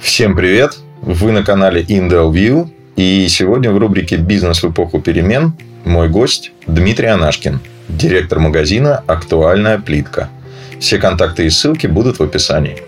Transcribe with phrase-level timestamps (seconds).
[0.00, 0.78] Всем привет!
[1.02, 5.52] Вы на канале Indel View, и сегодня в рубрике «Бизнес в эпоху перемен»
[5.84, 10.30] мой гость Дмитрий Анашкин, директор магазина «Актуальная плитка».
[10.78, 12.78] Все контакты и ссылки будут в описании.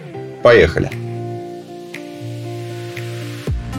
[0.43, 0.91] Поехали!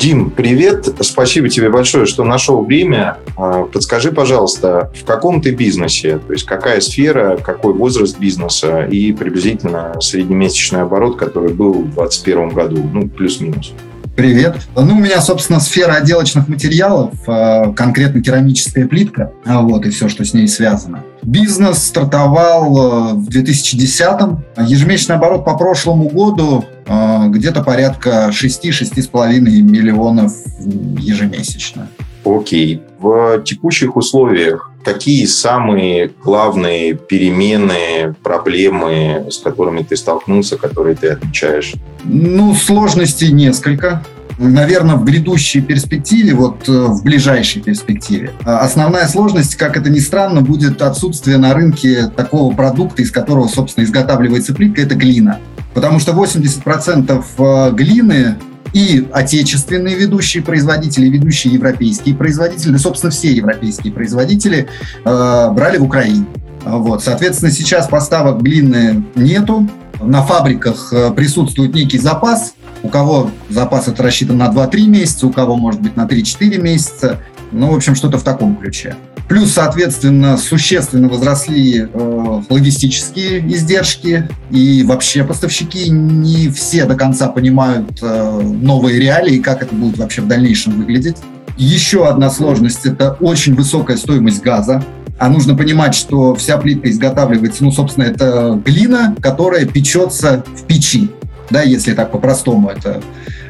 [0.04, 0.94] Дим, привет.
[1.00, 3.20] Спасибо тебе большое, что нашел время.
[3.38, 6.18] А, подскажи, пожалуйста, в каком ты бизнесе?
[6.18, 12.50] То есть какая сфера, какой возраст бизнеса и приблизительно среднемесячный оборот, который был в 2021
[12.50, 13.72] году, ну, плюс-минус.
[14.16, 14.58] Привет.
[14.76, 20.08] Ну, у меня, собственно, сфера отделочных материалов, а, конкретно керамическая плитка, а, вот, и все,
[20.08, 21.04] что с ней связано.
[21.24, 24.44] Бизнес стартовал в 2010-м.
[24.68, 31.88] Ежемесячный оборот по прошлому году а, где-то порядка 6-6,5 миллионов ежемесячно.
[32.24, 32.84] Окей.
[33.00, 41.74] В текущих условиях какие самые главные перемены, проблемы, с которыми ты столкнулся, которые ты отмечаешь?
[42.04, 44.04] Ну, сложностей несколько.
[44.40, 50.42] Наверное, в грядущей перспективе, вот э, в ближайшей перспективе, основная сложность, как это ни странно,
[50.42, 55.40] будет отсутствие на рынке такого продукта, из которого, собственно, изготавливается плитка, это глина.
[55.76, 58.38] Потому что 80% э, глины
[58.74, 64.68] и отечественные ведущие производители, ведущие европейские производители, собственно, все европейские производители
[65.06, 66.26] э, брали в Украине.
[66.66, 69.68] Вот, соответственно, сейчас поставок глины нету.
[70.02, 72.56] На фабриках э, присутствует некий запас.
[72.82, 77.20] У кого запас это рассчитан на 2-3 месяца, у кого, может быть, на 3-4 месяца.
[77.52, 78.96] Ну, в общем, что-то в таком ключе.
[79.28, 88.00] Плюс, соответственно, существенно возросли э, логистические издержки, и вообще поставщики не все до конца понимают
[88.02, 91.18] э, новые реалии, как это будет вообще в дальнейшем выглядеть.
[91.58, 94.84] Еще одна сложность– это очень высокая стоимость газа.
[95.20, 101.10] А нужно понимать, что вся плитка изготавливается, ну, собственно, это глина, которая печется в печи,
[101.50, 103.02] да, если так по-простому это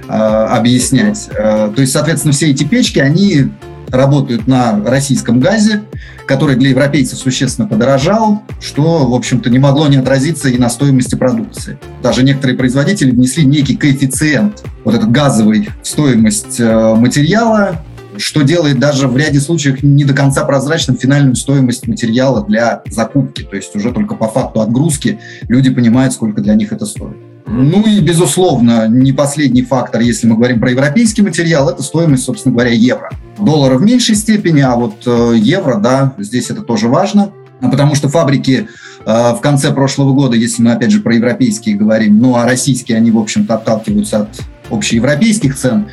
[0.08, 1.30] э, объяснять.
[1.32, 3.50] Э, то есть, соответственно, все эти печки, они
[3.94, 5.84] работают на российском газе,
[6.26, 11.16] который для европейцев существенно подорожал, что, в общем-то, не могло не отразиться и на стоимости
[11.16, 11.78] продукции.
[12.02, 17.84] Даже некоторые производители внесли некий коэффициент, вот этот газовый, стоимость э, материала,
[18.18, 23.44] что делает даже в ряде случаев не до конца прозрачным финальную стоимость материала для закупки.
[23.44, 27.18] То есть уже только по факту отгрузки люди понимают, сколько для них это стоит.
[27.46, 32.54] Ну и, безусловно, не последний фактор, если мы говорим про европейский материал, это стоимость, собственно
[32.54, 33.10] говоря, евро.
[33.38, 38.08] Доллара в меньшей степени, а вот э, евро, да, здесь это тоже важно, потому что
[38.08, 38.68] фабрики
[39.06, 42.98] э, в конце прошлого года, если мы опять же про европейские говорим, ну а российские,
[42.98, 44.30] они, в общем-то, отталкиваются от
[44.70, 45.88] общеевропейских цен,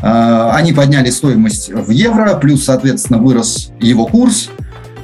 [0.00, 4.48] э, они подняли стоимость в евро, плюс, соответственно, вырос его курс,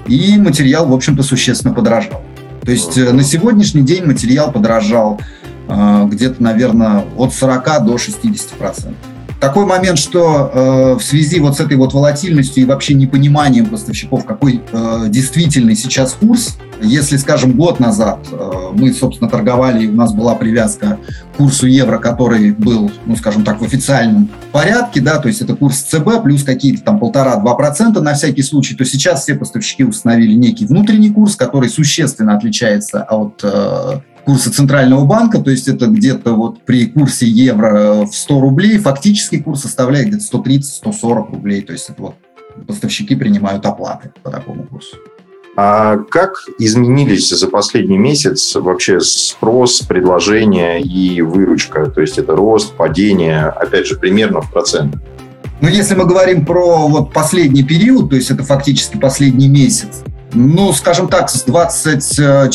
[0.06, 2.22] и материал, в общем-то, существенно подорожал.
[2.64, 5.20] То есть на сегодняшний день материал подорожал
[5.68, 8.96] где-то, наверное, от 40 до 60 процентов.
[9.42, 14.24] Такой момент, что э, в связи вот с этой вот волатильностью и вообще непониманием поставщиков,
[14.24, 19.94] какой э, действительный сейчас курс, если, скажем, год назад э, мы, собственно, торговали, и у
[19.94, 20.98] нас была привязка
[21.32, 25.56] к курсу евро, который был, ну, скажем так, в официальном порядке, да, то есть это
[25.56, 30.34] курс ЦБ плюс какие-то там полтора-два процента на всякий случай, то сейчас все поставщики установили
[30.34, 36.34] некий внутренний курс, который существенно отличается от э, курса Центрального банка, то есть это где-то
[36.34, 41.90] вот при курсе евро в 100 рублей, фактически курс составляет где-то 130-140 рублей, то есть
[41.90, 42.14] это вот
[42.66, 44.96] поставщики принимают оплаты по такому курсу.
[45.54, 51.86] А как изменились за последний месяц вообще спрос, предложение и выручка?
[51.90, 55.02] То есть это рост, падение, опять же, примерно в процентах?
[55.60, 60.72] Ну, если мы говорим про вот последний период, то есть это фактически последний месяц, ну,
[60.72, 62.48] скажем так, с 24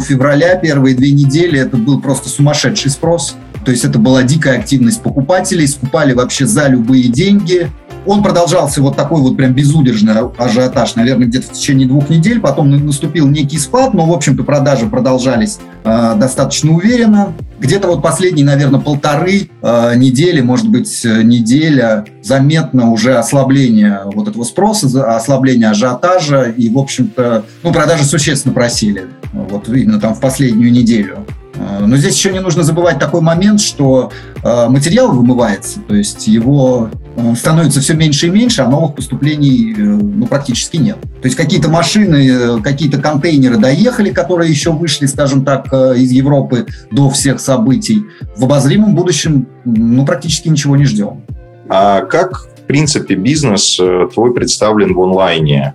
[0.00, 3.36] февраля первые две недели это был просто сумасшедший спрос.
[3.64, 7.70] То есть это была дикая активность покупателей, скупали вообще за любые деньги.
[8.06, 12.40] Он продолжался вот такой вот прям безудержный ажиотаж, наверное, где-то в течение двух недель.
[12.40, 17.32] Потом наступил некий спад, но, в общем-то, продажи продолжались э, достаточно уверенно.
[17.58, 24.44] Где-то вот последние, наверное, полторы э, недели, может быть, неделя, заметно уже ослабление вот этого
[24.44, 26.44] спроса, ослабление ажиотажа.
[26.44, 31.26] И, в общем-то, ну, продажи существенно просели вот именно там в последнюю неделю.
[31.56, 34.12] Э, но здесь еще не нужно забывать такой момент, что
[34.42, 37.03] э, материал вымывается, то есть его э,
[37.36, 40.98] становится все меньше и меньше, а новых поступлений ну, практически нет.
[41.00, 47.10] То есть какие-то машины, какие-то контейнеры доехали, которые еще вышли, скажем так, из Европы до
[47.10, 48.04] всех событий.
[48.36, 51.22] В обозримом будущем ну, практически ничего не ждем.
[51.68, 53.78] А как в принципе, бизнес
[54.14, 55.74] твой представлен в онлайне.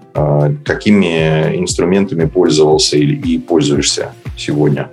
[0.66, 4.90] Какими инструментами пользовался и пользуешься сегодня?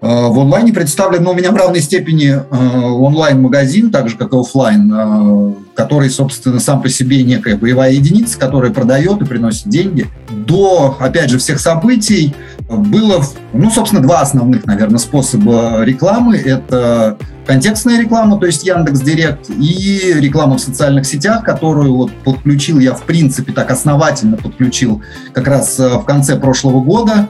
[0.00, 5.56] В онлайне представлен, ну, у меня в равной степени онлайн-магазин, так же, как и офлайн,
[5.74, 10.06] который, собственно, сам по себе некая боевая единица, которая продает и приносит деньги.
[10.30, 12.32] До, опять же, всех событий
[12.68, 16.36] было, ну, собственно, два основных, наверное, способа рекламы.
[16.36, 22.78] Это контекстная реклама, то есть Яндекс Директ, и реклама в социальных сетях, которую вот подключил
[22.78, 25.02] я, в принципе, так основательно подключил
[25.32, 27.28] как раз э, в конце прошлого года,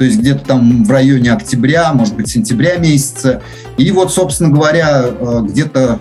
[0.00, 3.42] то есть где-то там в районе октября, может быть, сентября месяца.
[3.76, 5.98] И вот, собственно говоря, э, где-то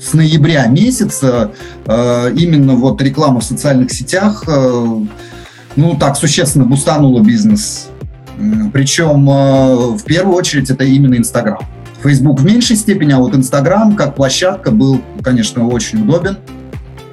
[0.00, 1.52] с ноября месяца
[1.86, 4.42] э, именно вот реклама в социальных сетях,
[5.76, 7.86] ну, так существенно бустанула бизнес.
[8.72, 9.26] Причем
[9.96, 11.60] в первую очередь это именно Инстаграм.
[12.02, 16.38] Facebook в меньшей степени, а вот Instagram как площадка был, конечно, очень удобен.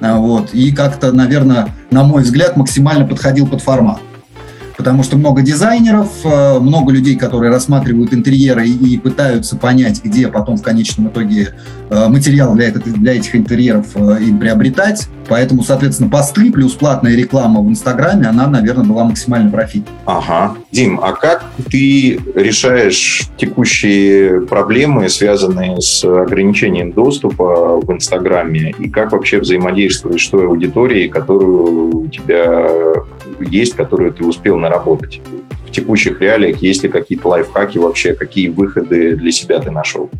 [0.00, 4.00] Вот, и как-то, наверное, на мой взгляд, максимально подходил под формат
[4.76, 10.56] потому что много дизайнеров, э, много людей, которые рассматривают интерьеры и пытаются понять, где потом
[10.56, 11.54] в конечном итоге
[12.08, 15.08] материал для, для этих интерьеров э, им приобретать.
[15.28, 19.94] Поэтому, соответственно, посты плюс платная реклама в Инстаграме, она, наверное, была максимально профитной.
[20.04, 20.54] Ага.
[20.70, 29.12] Дим, а как ты решаешь текущие проблемы, связанные с ограничением доступа в Инстаграме, и как
[29.12, 32.68] вообще взаимодействуешь с той аудиторией, которую у тебя
[33.40, 35.20] есть, которую ты успел наработать?
[35.66, 40.10] В текущих реалиях есть ли какие-то лайфхаки вообще, какие выходы для себя ты нашел?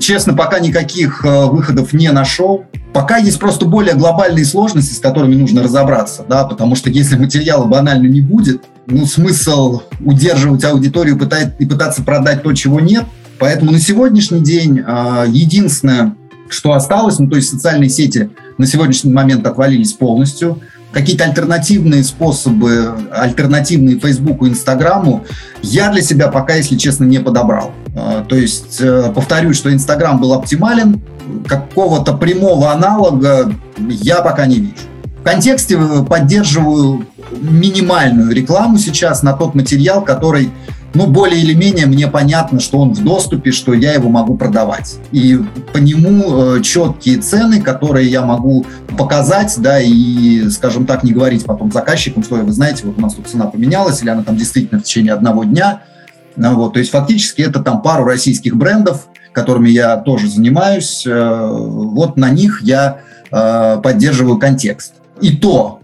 [0.00, 2.64] Честно, пока никаких э, выходов не нашел.
[2.92, 7.64] Пока есть просто более глобальные сложности, с которыми нужно разобраться, да, потому что если материала
[7.64, 11.18] банально не будет, ну, смысл удерживать аудиторию
[11.58, 13.04] и пытаться продать то, чего нет.
[13.38, 16.16] Поэтому на сегодняшний день э, единственное,
[16.48, 20.60] что осталось, ну, то есть социальные сети на сегодняшний момент отвалились полностью–
[20.96, 25.26] какие-то альтернативные способы, альтернативные Фейсбуку, Инстаграму,
[25.62, 27.72] я для себя пока, если честно, не подобрал.
[27.96, 31.00] А, то есть, э, повторюсь, что Инстаграм был оптимален,
[31.48, 34.74] какого-то прямого аналога я пока не вижу.
[35.20, 35.78] В контексте
[36.08, 40.50] поддерживаю минимальную рекламу сейчас на тот материал, который
[40.94, 44.96] ну, более или менее мне понятно, что он в доступе, что я его могу продавать.
[45.12, 45.38] И
[45.72, 48.64] по нему э, четкие цены, которые я могу
[48.96, 53.14] показать, да, и, скажем так, не говорить потом заказчикам, что вы знаете, вот у нас
[53.14, 55.82] тут цена поменялась, или она там действительно в течение одного дня.
[56.36, 61.06] Ну, вот, то есть фактически это там пару российских брендов, которыми я тоже занимаюсь.
[61.06, 63.00] Э, вот на них я
[63.30, 64.94] э, поддерживаю контекст.
[65.20, 65.80] И то,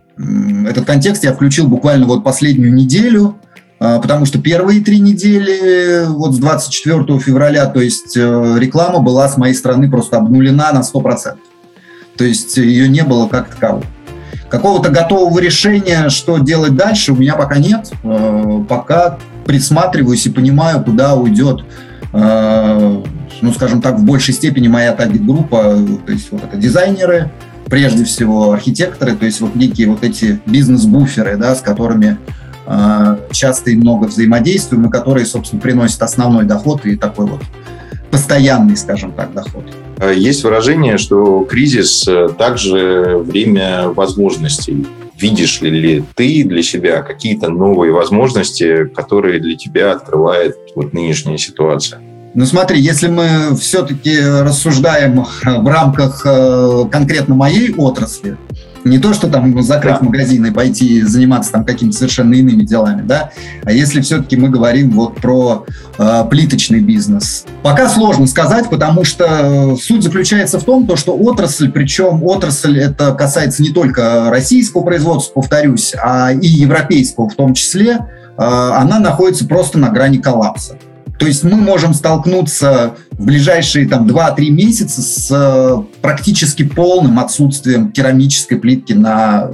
[0.69, 3.37] этот контекст я включил буквально вот последнюю неделю–
[3.85, 9.29] а, потому что первые три недели, вот с 24 февраля, то есть э, реклама была
[9.29, 11.37] с моей стороны просто обнулена на 100%.
[12.17, 13.85] То есть ее не было как такового.
[14.49, 17.91] Какого-то готового решения, что делать дальше, у меня пока нет.
[18.05, 21.65] Э, пока присматриваюсь и понимаю, куда уйдет,
[22.13, 23.03] э,
[23.41, 25.79] ну, скажем так, в большей степени моя таргет-группа.
[26.07, 27.31] То есть вот это дизайнеры,
[27.67, 32.19] прежде всего архитекторы, то есть вот некие вот эти бизнес-буферы, да, с которыми
[32.67, 37.41] Э, часто и много взаимодействуем, и которые, собственно, приносят основной доход и такой вот
[38.11, 39.65] постоянный, скажем так, доход.
[39.99, 44.87] Э, есть выражение, что кризис э, также время возможностей.
[45.19, 52.01] Видишь ли ты для себя какие-то новые возможности, которые для тебя открывает вот нынешняя ситуация?
[52.35, 56.23] Ну смотри, если мы все-таки рассуждаем в рамках
[56.91, 58.37] конкретно моей отрасли,
[58.85, 60.05] не то, что там закрыть да.
[60.05, 63.31] магазин и пойти заниматься там какими-то совершенно иными делами, да,
[63.65, 65.67] а если все-таки мы говорим вот про
[65.99, 67.45] э, плиточный бизнес.
[67.63, 73.13] Пока сложно сказать, потому что суть заключается в том, то, что отрасль, причем отрасль это
[73.15, 78.01] касается не только российского производства, повторюсь, а и европейского в том числе, э,
[78.37, 80.77] она находится просто на грани коллапса.
[81.19, 87.93] То есть мы можем столкнуться в ближайшие там 2-3 месяца с э, практически полным отсутствием
[87.93, 89.51] керамической плитки на,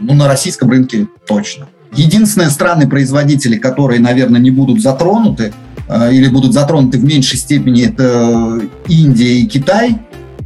[0.00, 1.68] ну, на российском рынке точно.
[1.94, 5.52] Единственные страны-производители, которые, наверное, не будут затронуты
[5.88, 9.98] э, или будут затронуты в меньшей степени, это Индия и Китай.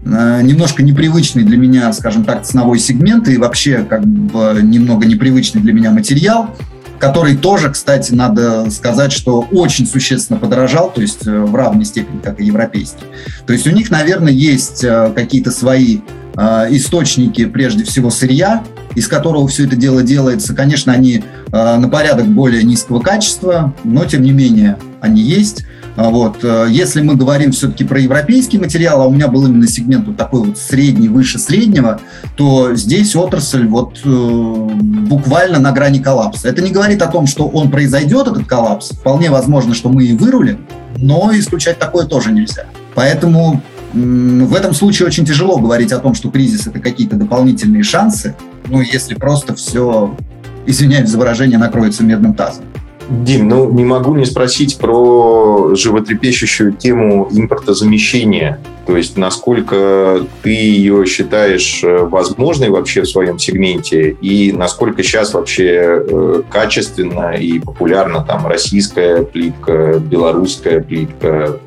[0.05, 5.63] Э, немножко непривычный для меня, скажем так, ценовой сегмент и вообще как бы немного непривычный
[5.63, 6.55] для меня материал–
[7.01, 12.21] который тоже, кстати, надо сказать, что очень существенно подорожал, то есть э, в равной степени,
[12.21, 13.05] как и европейский.
[13.47, 16.01] То есть у них, наверное, есть э, какие-то свои
[16.37, 18.63] э, источники, прежде всего, сырья,
[18.95, 20.55] из которого все это дело делается.
[20.55, 25.65] Конечно, они на порядок более низкого качества, но, тем не менее, они есть.
[26.01, 26.43] А вот.
[26.45, 30.17] Э, если мы говорим все-таки про европейский материал, а у меня был именно сегмент вот
[30.17, 32.01] такой вот средний, выше среднего,
[32.37, 36.49] то здесь отрасль вот э, буквально на грани коллапса.
[36.49, 38.93] Это не говорит о том, что он произойдет, этот коллапс.
[38.93, 40.67] Вполне возможно, что мы и вырулим,
[40.97, 42.65] но исключать такое тоже нельзя.
[42.95, 43.61] Поэтому
[43.93, 48.35] в этом случае очень тяжело говорить о том, что кризис это какие-то дополнительные шансы,
[48.69, 50.17] ну, если просто все,
[50.65, 52.65] извиняюсь за выражение, накроется медным тазом.
[53.11, 58.61] Дим, ну не могу не спросить про животрепещущую тему импортозамещения.
[58.87, 65.35] То есть насколько ты ее считаешь э, возможной вообще в своем сегменте и насколько сейчас
[65.35, 71.61] вообще э, качественно и популярна там российская плитка, белорусская плитка,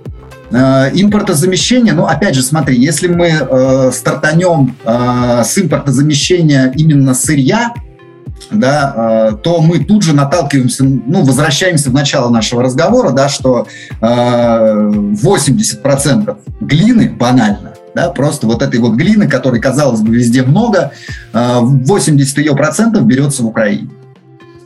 [0.53, 7.73] Э, импортозамещение, ну, опять же, смотри, если мы э, стартанем э, с импортозамещения именно сырья,
[8.53, 13.67] да, э, то мы тут же наталкиваемся, ну, возвращаемся в начало нашего разговора, да, что
[14.01, 20.91] э, 80% глины, банально, да, просто вот этой вот глины, которой, казалось бы, везде много,
[21.33, 23.89] э, 80 ее процентов берется в Украине.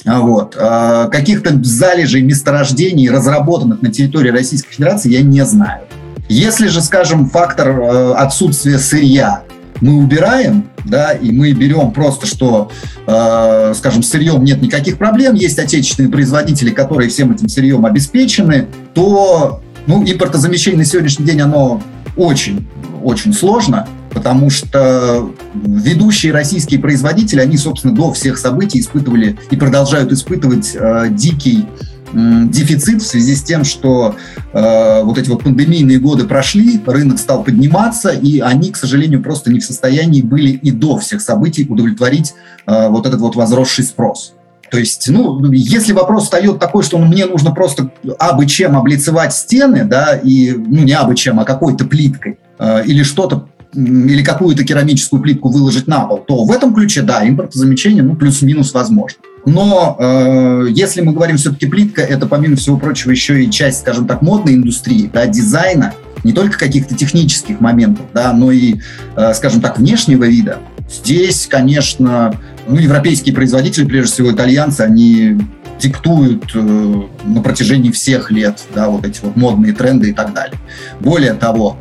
[0.05, 0.55] А вот.
[0.55, 5.81] Каких-то залежей месторождений, разработанных на территории Российской Федерации, я не знаю.
[6.29, 9.43] Если же, скажем, фактор э, отсутствия сырья
[9.81, 12.71] мы убираем, да, и мы берем просто, что,
[13.05, 18.67] э, скажем, с сырьем нет никаких проблем, есть отечественные производители, которые всем этим сырьем обеспечены,
[18.93, 21.81] то ну, импортозамещение на сегодняшний день, оно
[22.15, 22.67] очень,
[23.03, 30.11] очень сложно потому что ведущие российские производители, они, собственно, до всех событий испытывали и продолжают
[30.11, 31.67] испытывать э, дикий
[32.13, 34.15] дефицит в связи с тем, что
[34.53, 39.51] э, вот эти вот пандемийные годы прошли, рынок стал подниматься, и они, к сожалению, просто
[39.51, 42.33] не в состоянии были и до всех событий удовлетворить
[42.65, 44.33] э, вот этот вот возросший спрос.
[44.69, 49.85] То есть, ну, если вопрос встает такой, что мне нужно просто абы чем облицевать стены,
[49.85, 55.21] да, и, ну, не абы чем, а какой-то плиткой, э, или что-то или какую-то керамическую
[55.21, 59.19] плитку выложить на пол, то в этом ключе, да, импортозамещение, ну, плюс-минус возможно.
[59.47, 64.05] Но э, если мы говорим все-таки плитка, это, помимо всего прочего, еще и часть, скажем
[64.05, 65.93] так, модной индустрии, да, дизайна,
[66.25, 68.75] не только каких-то технических моментов, да, но и,
[69.15, 70.59] э, скажем так, внешнего вида.
[70.91, 72.37] Здесь, конечно,
[72.67, 75.37] ну, европейские производители, прежде всего итальянцы, они
[75.79, 80.59] диктуют э, на протяжении всех лет, да, вот эти вот модные тренды и так далее.
[80.99, 81.77] Более того,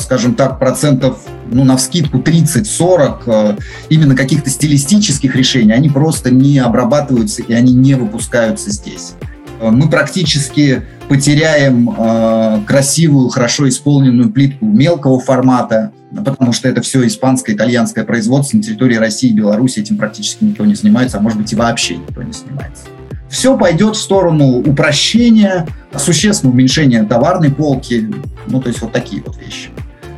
[0.00, 3.56] скажем так, процентов, ну, на вскидку 30-40 э,
[3.88, 9.14] именно каких-то стилистических решений, они просто не обрабатываются и они не выпускаются здесь.
[9.60, 17.06] Э, мы практически потеряем э, красивую, хорошо исполненную плитку мелкого формата, потому что это все
[17.06, 21.38] испанское, итальянское производство на территории России и Беларуси, этим практически никто не занимается, а может
[21.38, 22.84] быть и вообще никто не занимается
[23.28, 28.10] все пойдет в сторону упрощения, существенного уменьшения товарной полки,
[28.46, 29.70] ну, то есть вот такие вот вещи.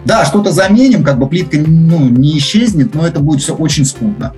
[0.04, 4.34] Да, что-то заменим, как бы плитка ну, не исчезнет, но это будет все очень скудно.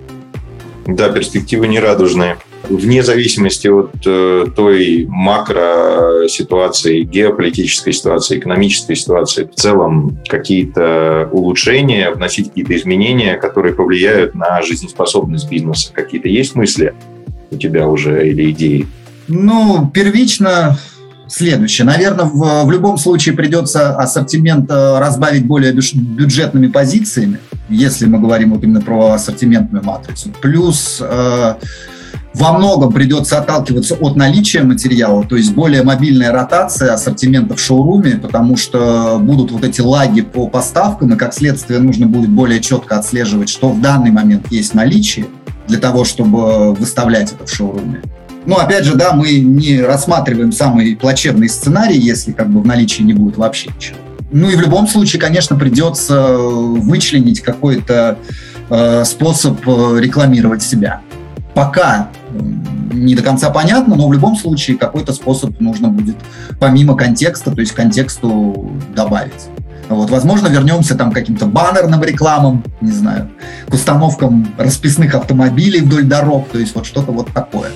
[0.87, 2.37] Да, перспективы нерадужные.
[2.69, 12.11] Вне зависимости от э, той макро ситуации, геополитической ситуации, экономической ситуации, в целом какие-то улучшения,
[12.11, 15.93] вносить какие-то изменения, которые повлияют на жизнеспособность бизнеса.
[15.93, 16.95] Какие-то есть мысли?
[17.53, 18.87] у тебя уже или идеи?
[19.29, 20.79] Ну, первично
[21.33, 21.87] следующее.
[21.87, 28.53] Наверное, в, в любом случае придется ассортимент э, разбавить более бюджетными позициями, если мы говорим
[28.53, 30.31] вот именно про ассортиментную матрицу.
[30.41, 31.55] Плюс э,
[32.35, 38.17] во многом придется отталкиваться от наличия материала, то есть более мобильная ротация ассортимента в шоуруме,
[38.17, 42.99] потому что будут вот эти лаги по поставкам, и как следствие нужно будет более четко
[42.99, 45.27] отслеживать, что в данный момент есть наличие,
[45.69, 48.03] для того, чтобы выставлять это в шоуруме.
[48.47, 53.03] Но опять же, да, мы не рассматриваем самый плачевный сценарий, если как бы в наличии
[53.03, 53.99] не будет вообще ничего.
[54.33, 58.19] Ну и в любом случае, конечно, придется вычленить какой-то
[58.71, 61.03] э, способ э, рекламировать себя.
[61.55, 62.09] Пока
[62.93, 66.17] не до конца понятно, но в любом случае какой-то способ нужно будет
[66.59, 69.49] помимо контекста, то есть контексту добавить.
[69.95, 73.31] Вот, возможно, вернемся там к каким-то баннерным рекламам, не знаю,
[73.69, 77.71] к установкам расписных автомобилей вдоль дорог, то есть вот что-то вот такое.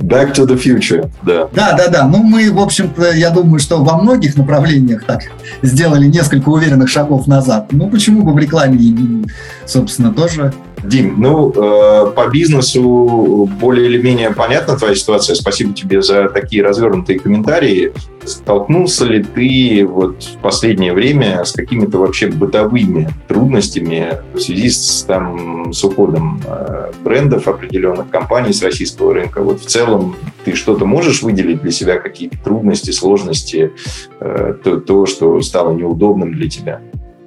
[0.00, 1.48] Back to the future, да.
[1.54, 2.06] Да, да, да.
[2.06, 5.22] Ну, мы, в общем-то, я думаю, что во многих направлениях так
[5.62, 7.68] сделали несколько уверенных шагов назад.
[7.72, 9.26] Ну, почему бы в рекламе,
[9.66, 10.52] собственно, тоже
[10.82, 15.36] Дим, ну, э, по бизнесу более или менее понятна твоя ситуация.
[15.36, 17.92] Спасибо тебе за такие развернутые комментарии.
[18.24, 25.04] Столкнулся ли ты вот в последнее время с какими-то вообще бытовыми трудностями в связи с,
[25.04, 29.40] там, с уходом э, брендов определенных компаний с российского рынка?
[29.42, 33.72] Вот в целом ты что-то можешь выделить для себя, какие-то трудности, сложности,
[34.20, 36.80] э, то, то, что стало неудобным для тебя?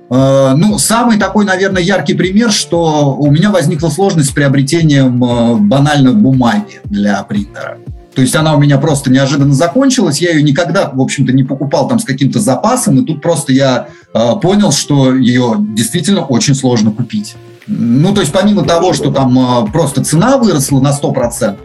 [0.10, 5.56] Э, ну, самый такой, наверное, яркий пример, что у меня возникла сложность с приобретением э,
[5.56, 7.78] банально бумаги для принтера.
[8.16, 11.90] То есть она у меня просто неожиданно закончилась, я ее никогда, в общем-то, не покупал
[11.90, 16.92] там с каким-то запасом, и тут просто я э, понял, что ее действительно очень сложно
[16.92, 17.36] купить.
[17.68, 21.58] Ну, то есть помимо того, что там э, просто цена выросла на 100%,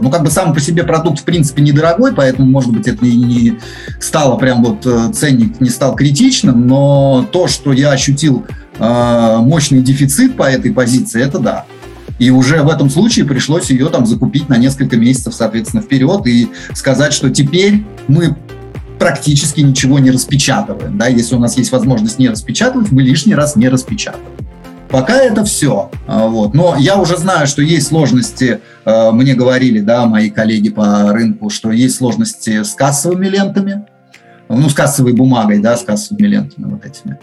[0.00, 3.16] ну, как бы сам по себе продукт, в принципе, недорогой, поэтому, может быть, это и
[3.16, 3.58] не
[4.00, 8.46] стало прям вот э, ценник не стал критичным, но то, что я ощутил
[8.78, 11.64] э, мощный дефицит по этой позиции, это да.
[12.18, 16.50] И уже в этом случае пришлось ее там закупить на несколько месяцев, соответственно, вперед и
[16.74, 18.36] сказать, что теперь мы
[18.98, 20.98] практически ничего не распечатываем.
[20.98, 21.06] Да?
[21.06, 24.49] Если у нас есть возможность не распечатывать, мы лишний раз не распечатываем.
[24.90, 25.90] Пока это все.
[26.06, 26.54] А, вот.
[26.54, 31.48] Но я уже знаю, что есть сложности, а, мне говорили, да, мои коллеги по рынку,
[31.48, 33.86] что есть сложности с кассовыми лентами,
[34.48, 37.18] ну, с кассовой бумагой, да, с кассовыми лентами вот этими.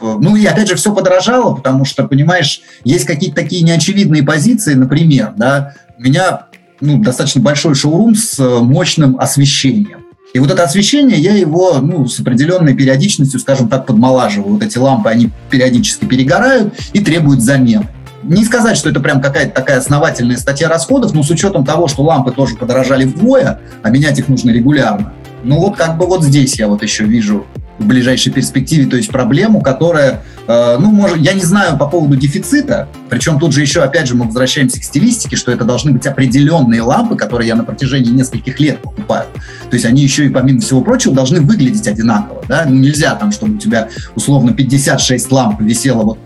[0.00, 5.34] Ну и опять же все подорожало, потому что, понимаешь, есть какие-то такие неочевидные позиции, например,
[5.36, 6.46] да, у меня
[6.80, 10.03] ну, достаточно большой шоурум с э, мощным освещением.
[10.34, 14.54] И вот это освещение, я его ну, с определенной периодичностью, скажем так, подмолаживаю.
[14.54, 17.88] Вот эти лампы, они периодически перегорают и требуют замены.
[18.24, 22.02] Не сказать, что это прям какая-то такая основательная статья расходов, но с учетом того, что
[22.02, 25.12] лампы тоже подорожали вдвое, а менять их нужно регулярно.
[25.44, 27.46] Ну вот как бы вот здесь я вот еще вижу
[27.78, 32.16] в ближайшей перспективе, то есть проблему, которая, э, ну, может, я не знаю по поводу
[32.16, 36.06] дефицита, причем тут же еще, опять же, мы возвращаемся к стилистике, что это должны быть
[36.06, 39.26] определенные лампы, которые я на протяжении нескольких лет покупаю.
[39.70, 43.32] То есть они еще и, помимо всего прочего, должны выглядеть одинаково, да, ну, нельзя там,
[43.32, 46.18] чтобы у тебя, условно, 56 ламп висело вот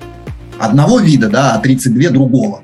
[0.59, 2.63] одного вида, да, а 32 другого.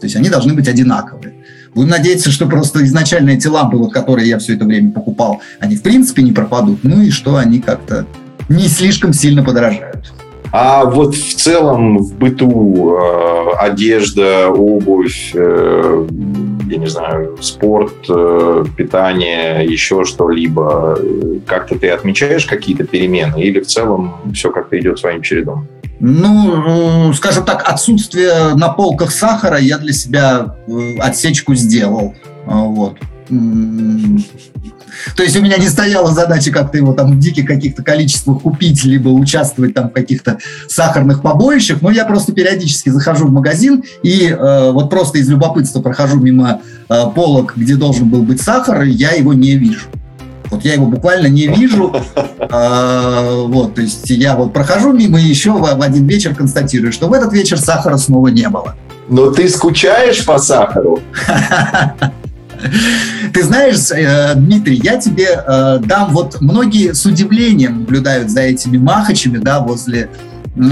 [0.00, 1.34] То есть они должны быть одинаковые.
[1.74, 5.76] Будем надеяться, что просто изначально эти лампы, вот, которые я все это время покупал, они
[5.76, 8.06] в принципе не пропадут, ну и что они как-то
[8.48, 10.12] не слишком сильно подорожают.
[10.52, 16.06] А вот в целом в быту э, одежда, обувь, э,
[16.68, 23.60] я не знаю, спорт, э, питание, еще что-либо, э, как-то ты отмечаешь какие-то перемены или
[23.60, 25.68] в целом все как-то идет своим чередом?
[26.04, 32.16] Ну, э, скажем так, отсутствие на полках сахара я для себя э, отсечку сделал.
[32.44, 32.96] А, вот.
[35.16, 38.82] То есть у меня не стояла задача как-то его там в диких каких-то количествах купить,
[38.82, 40.38] либо участвовать там в каких-то
[40.68, 45.82] сахарных побоищах, но я просто периодически захожу в магазин и э, вот просто из любопытства
[45.82, 49.86] прохожу мимо э, полок, где должен был быть сахар, и я его не вижу.
[50.52, 51.96] Вот я его буквально не вижу.
[52.54, 56.92] А, вот, то есть я вот прохожу мимо и еще в, в один вечер констатирую,
[56.92, 58.76] что в этот вечер сахара снова не было.
[59.08, 61.00] Но ты скучаешь по сахару?
[63.32, 68.76] Ты знаешь, э, Дмитрий, я тебе э, дам, вот многие с удивлением наблюдают за этими
[68.76, 70.10] махачами, да, возле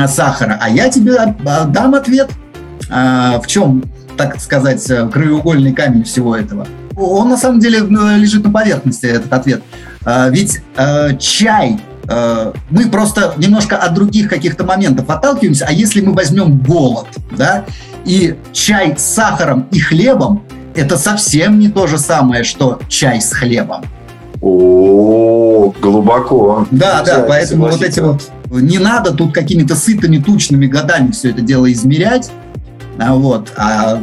[0.07, 2.29] сахара, а я тебе дам ответ,
[2.89, 3.83] в чем,
[4.19, 6.67] так сказать, краеугольный камень всего этого–
[7.07, 9.63] он на самом деле ну, лежит на поверхности, этот ответ.
[10.05, 16.01] А, ведь а, чай, а, мы просто немножко от других каких-то моментов отталкиваемся, а если
[16.01, 17.65] мы возьмем голод, да,
[18.05, 20.43] и чай с сахаром и хлебом,
[20.75, 23.85] это совсем не то же самое, что чай с хлебом.
[24.41, 26.67] О, глубоко.
[26.71, 31.43] Да, да, поэтому вот эти вот не надо тут какими-то сытыми тучными годами все это
[31.43, 32.31] дело измерять,
[32.97, 34.01] вот, а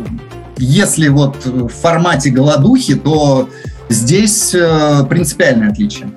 [0.57, 3.49] если вот в формате голодухи, то
[3.89, 6.09] здесь э, принципиальное отличие.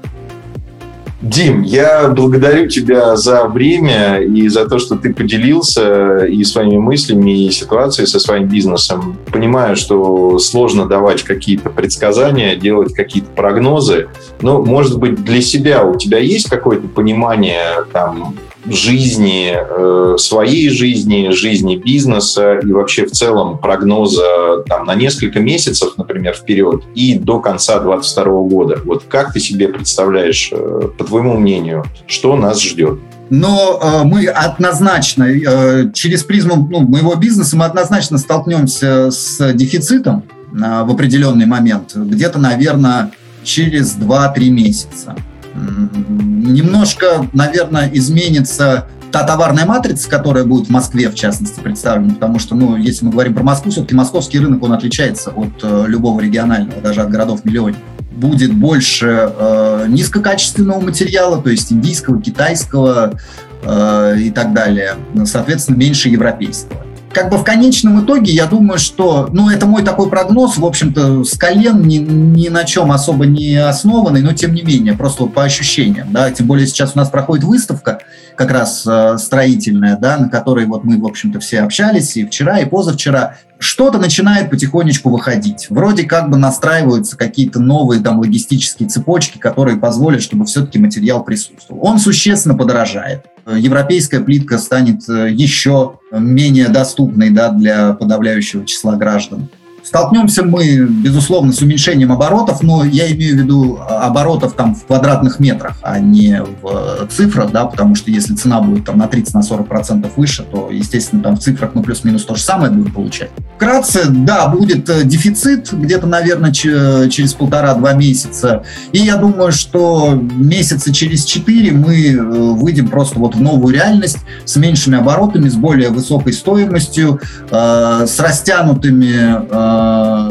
[1.22, 7.44] Дим, я благодарю тебя за время и за то, что ты поделился и своими мыслями,
[7.44, 9.18] и ситуацией со своим бизнесом.
[9.30, 14.08] Понимаю, что сложно давать какие-то предсказания, делать какие-то прогнозы,
[14.40, 18.34] но, может быть, для себя у тебя есть какое-то понимание там,
[18.66, 25.94] жизни, э, своей жизни, жизни бизнеса и вообще в целом прогноза там, на несколько месяцев,
[25.96, 28.78] например, вперед и до конца 2022 года.
[28.84, 33.00] Вот как ты себе представляешь, э, по твоему мнению, что нас ждет?
[33.30, 40.24] Но э, мы однозначно, э, через призму ну, моего бизнеса, мы однозначно столкнемся с дефицитом
[40.52, 43.12] э, в определенный момент, где-то, наверное,
[43.44, 45.16] через 2-3 месяца
[45.54, 52.54] немножко, наверное, изменится та товарная матрица, которая будет в Москве, в частности, представлена, потому что,
[52.54, 56.80] ну, если мы говорим про Москву, все-таки московский рынок, он отличается от э, любого регионального,
[56.80, 57.82] даже от городов-миллионников.
[58.12, 63.18] Будет больше э, низкокачественного материала, то есть индийского, китайского
[63.62, 64.94] э, и так далее.
[65.24, 66.84] Соответственно, меньше европейского.
[67.12, 71.24] Как бы в конечном итоге я думаю, что, ну, это мой такой прогноз, в общем-то,
[71.24, 75.42] с колен ни, ни на чем особо не основанный, но тем не менее, просто по
[75.42, 78.00] ощущениям, да, тем более сейчас у нас проходит выставка,
[78.36, 82.60] как раз э, строительная, да, на которой вот мы, в общем-то, все общались и вчера,
[82.60, 85.66] и позавчера, что-то начинает потихонечку выходить.
[85.68, 91.84] Вроде как бы настраиваются какие-то новые там логистические цепочки, которые позволят, чтобы все-таки материал присутствовал.
[91.84, 93.26] Он существенно подорожает.
[93.46, 99.48] Европейская плитка станет э, еще менее доступной да, для подавляющего числа граждан.
[99.90, 105.40] Столкнемся мы, безусловно, с уменьшением оборотов, но я имею в виду оборотов там в квадратных
[105.40, 110.12] метрах, а не в цифрах, да, потому что если цена будет там на 30-40% процентов
[110.14, 113.30] выше, то, естественно, там в цифрах ну плюс-минус то же самое будем получать.
[113.56, 120.94] Вкратце, да, будет э, дефицит где-то, наверное, через полтора-два месяца, и я думаю, что месяца
[120.94, 125.90] через четыре мы э, выйдем просто вот в новую реальность с меньшими оборотами, с более
[125.90, 129.79] высокой стоимостью, э, с растянутыми Э,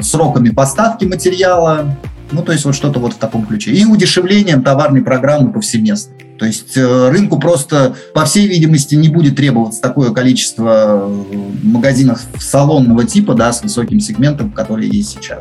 [0.01, 1.97] сроками поставки материала,
[2.31, 3.71] ну, то есть вот что-то вот в таком ключе.
[3.71, 6.13] И удешевлением товарной программы повсеместно.
[6.37, 12.21] То есть э, рынку просто, по всей видимости, не будет требоваться такое количество э, магазинов
[12.39, 15.39] салонного типа, да, с высоким сегментом, которые есть сейчас.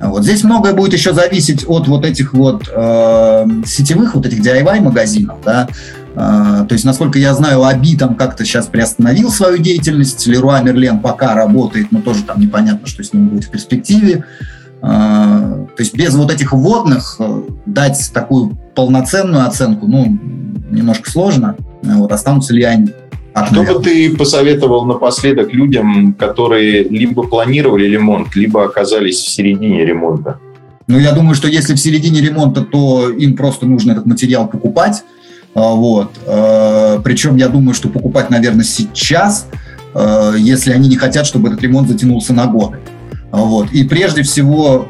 [0.00, 4.80] Вот здесь многое будет еще зависеть от вот этих вот э, сетевых, вот этих DIY
[4.80, 5.68] магазинов, да,
[6.14, 11.34] то есть, насколько я знаю, Аби там как-то сейчас приостановил свою деятельность, Леруа Мерлен пока
[11.34, 14.24] работает, но тоже там непонятно, что с ним будет в перспективе.
[14.82, 20.18] А, то есть без вот этих вводных э, дать такую полноценную оценку, ну,
[20.70, 21.56] немножко сложно.
[21.82, 22.90] Вот останутся ли они?
[23.34, 29.84] А что бы ты посоветовал напоследок людям, которые либо планировали ремонт, либо оказались в середине
[29.84, 30.38] ремонта?
[30.86, 35.04] Ну, я думаю, что если в середине ремонта, то им просто нужно этот материал покупать,
[35.04, 35.19] а,
[35.54, 36.12] вот.
[36.26, 39.46] А, Причем я думаю, что покупать, наверное, сейчас,
[39.94, 42.78] а, если они не хотят, чтобы этот ремонт затянулся на годы.
[43.30, 43.70] Вот.
[43.70, 44.86] И прежде всего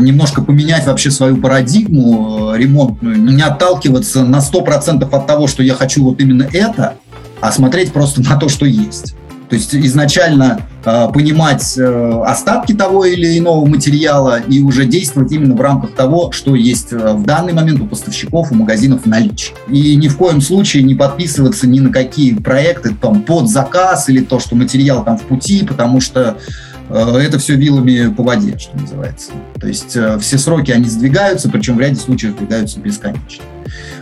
[0.00, 6.02] немножко поменять вообще свою парадигму ремонтную, не отталкиваться на 100% от того, что я хочу
[6.02, 6.94] вот именно это,
[7.40, 9.14] а смотреть просто на то, что есть.
[9.48, 15.54] То есть изначально э, понимать э, остатки того или иного материала и уже действовать именно
[15.54, 19.52] в рамках того, что есть э, в данный момент у поставщиков, у магазинов в наличии.
[19.68, 24.24] И ни в коем случае не подписываться ни на какие проекты там, под заказ или
[24.24, 26.38] то, что материал там в пути, потому что
[26.88, 29.32] э, это все вилами по воде, что называется.
[29.60, 33.44] То есть э, все сроки, они сдвигаются, причем в ряде случаев сдвигаются бесконечно.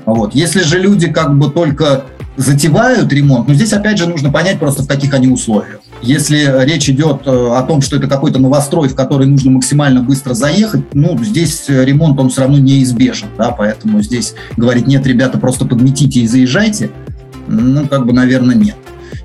[0.07, 0.35] Вот.
[0.35, 2.05] Если же люди как бы только
[2.37, 5.81] затевают ремонт, но здесь опять же нужно понять просто в каких они условиях.
[6.01, 10.35] Если речь идет э, о том, что это какой-то новострой, в который нужно максимально быстро
[10.35, 15.64] заехать, ну, здесь ремонт, он все равно неизбежен, да, поэтому здесь говорить, нет, ребята, просто
[15.64, 16.90] подметите и заезжайте,
[17.47, 18.77] ну, как бы, наверное, нет.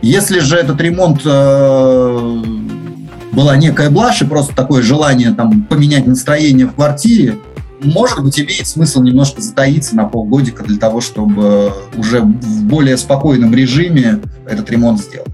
[0.02, 2.44] Если же этот ремонт э,
[3.32, 7.38] была некая блажь и просто такое желание там поменять настроение в квартире,
[7.82, 13.54] может быть, имеет смысл немножко затаиться на полгодика для того, чтобы уже в более спокойном
[13.54, 15.28] режиме этот ремонт сделать.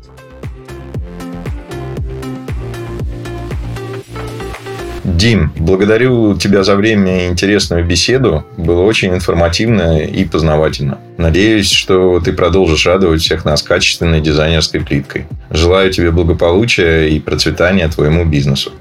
[5.03, 8.45] Дим, благодарю тебя за время и интересную беседу.
[8.57, 10.97] Было очень информативно и познавательно.
[11.17, 15.27] Надеюсь, что ты продолжишь радовать всех нас качественной дизайнерской плиткой.
[15.49, 18.71] Желаю тебе благополучия и процветания твоему бизнесу.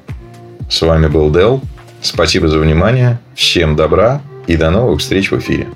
[0.71, 1.61] С вами был Дел.
[2.03, 5.69] Спасибо за внимание, всем добра и до новых встреч в эфире.